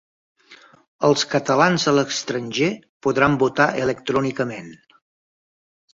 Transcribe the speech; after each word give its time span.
Els 1.09 1.25
catalans 1.33 1.85
a 1.91 1.93
l'estranger 1.97 2.71
podran 3.07 3.39
votar 3.47 3.69
electrònicament 3.85 4.73